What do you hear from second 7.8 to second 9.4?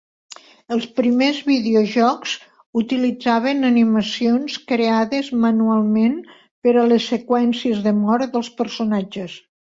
de mort dels personatges.